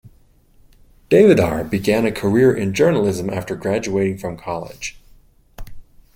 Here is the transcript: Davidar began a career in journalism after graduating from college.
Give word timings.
Davidar 1.11 1.69
began 1.69 2.07
a 2.07 2.11
career 2.11 2.51
in 2.51 2.73
journalism 2.73 3.29
after 3.29 3.55
graduating 3.55 4.17
from 4.17 4.35
college. 4.35 4.99